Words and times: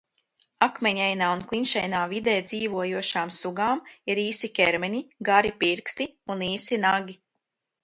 Akmeņainā 0.67 1.27
un 1.33 1.43
klinšainā 1.51 1.99
vidē 2.13 2.33
dzīvojošām 2.47 3.35
sugām 3.41 3.85
ir 4.15 4.23
īsi 4.25 4.51
ķermeņi, 4.59 5.05
gari 5.31 5.55
pirksti 5.63 6.11
un 6.37 6.45
īsi 6.51 6.83
nagi. 6.91 7.21